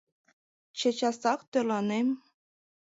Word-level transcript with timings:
—Чечасак 0.77 1.39
тӧрланем». 1.51 2.07